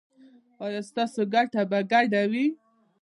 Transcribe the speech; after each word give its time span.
ایا 0.63 0.81
ستاسو 0.89 1.21
ګټه 1.33 1.61
به 1.69 1.79
ګډه 1.91 2.21
وي؟ 2.31 2.45